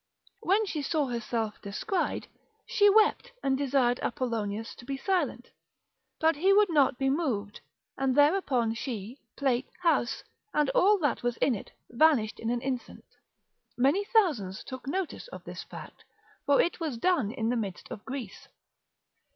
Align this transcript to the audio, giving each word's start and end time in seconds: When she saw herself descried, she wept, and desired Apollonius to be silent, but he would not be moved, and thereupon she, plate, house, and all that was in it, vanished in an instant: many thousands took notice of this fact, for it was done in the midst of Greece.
When 0.39 0.65
she 0.65 0.81
saw 0.81 1.05
herself 1.09 1.61
descried, 1.61 2.27
she 2.65 2.89
wept, 2.89 3.33
and 3.43 3.55
desired 3.55 3.99
Apollonius 4.01 4.73
to 4.77 4.83
be 4.85 4.97
silent, 4.97 5.51
but 6.19 6.37
he 6.37 6.53
would 6.53 6.71
not 6.71 6.97
be 6.97 7.07
moved, 7.11 7.61
and 7.99 8.15
thereupon 8.15 8.73
she, 8.73 9.19
plate, 9.37 9.67
house, 9.83 10.23
and 10.55 10.71
all 10.71 10.97
that 10.97 11.21
was 11.21 11.37
in 11.37 11.53
it, 11.53 11.71
vanished 11.91 12.39
in 12.39 12.49
an 12.49 12.61
instant: 12.63 13.05
many 13.77 14.03
thousands 14.05 14.63
took 14.63 14.87
notice 14.87 15.27
of 15.27 15.43
this 15.43 15.61
fact, 15.65 16.03
for 16.47 16.59
it 16.59 16.79
was 16.79 16.97
done 16.97 17.29
in 17.29 17.49
the 17.49 17.55
midst 17.55 17.91
of 17.91 18.03
Greece. 18.03 18.47